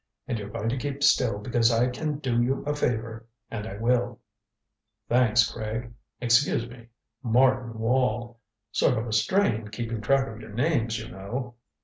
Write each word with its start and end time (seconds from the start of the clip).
And 0.27 0.39
you're 0.39 0.49
going 0.49 0.69
to 0.69 0.79
keep 0.79 1.03
still 1.03 1.37
because 1.37 1.71
I 1.71 1.87
can 1.87 2.17
do 2.17 2.41
you 2.41 2.63
a 2.65 2.73
favor 2.73 3.27
and 3.51 3.67
I 3.67 3.75
will." 3.77 4.19
"Thanks, 5.07 5.51
Craig. 5.53 5.93
Excuse 6.19 6.67
me 6.67 6.87
Martin 7.21 7.77
Wall. 7.77 8.39
Sort 8.71 8.97
of 8.97 9.05
a 9.05 9.13
strain 9.13 9.67
keeping 9.67 10.01
track 10.01 10.27
of 10.27 10.41
your 10.41 10.53
names, 10.53 10.97
you 10.97 11.11
know." 11.11 11.53